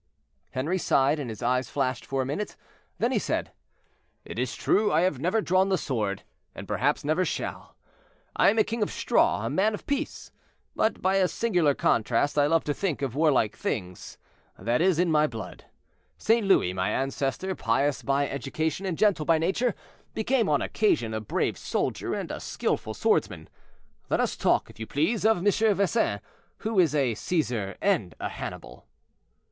[0.49, 2.55] Henri sighed, and his eyes flashed for a minute;
[2.97, 3.51] then he said:
[4.25, 6.23] "It is true I have never drawn the sword,
[6.55, 7.75] and perhaps never shall.
[8.35, 10.31] I am a king of straw, a man of peace;
[10.75, 15.27] but, by a singular contrast, I love to think of warlike things—that is in my
[15.27, 15.65] blood.
[16.17, 16.47] St.
[16.47, 19.75] Louis, my ancestor, pious by education and gentle by nature,
[20.15, 23.49] became on occasion a brave soldier and a skillful swordsman.
[24.09, 25.45] Let us talk, if you please, of M.
[25.45, 26.19] Vesin,
[26.57, 28.87] who is a Cæsar and a Hannibal."